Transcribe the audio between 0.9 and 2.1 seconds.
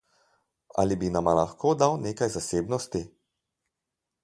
bi nama lahko dal